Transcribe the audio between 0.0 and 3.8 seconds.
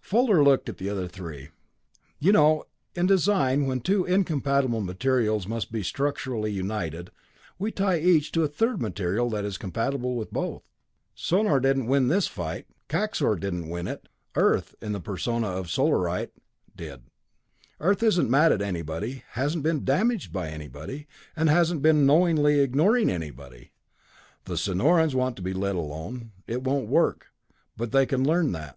Fuller looked at the other three. "You know, in design when